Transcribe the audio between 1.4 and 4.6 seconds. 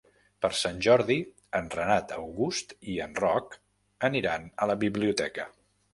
en Renat August i en Roc aniran